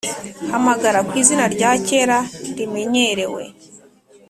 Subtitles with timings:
[0.51, 2.19] hamagara ku izina rya kera
[2.57, 3.43] rimenyerewe.